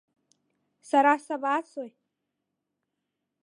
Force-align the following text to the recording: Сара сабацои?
Сара 0.89 1.13
сабацои? 1.25 1.91